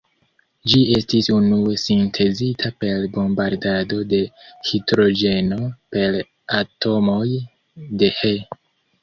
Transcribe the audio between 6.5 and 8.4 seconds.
atomoj de He.